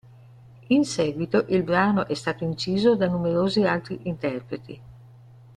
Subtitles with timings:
[0.69, 4.81] In seguito, il brano è stato inciso da numerosi altri interpreti.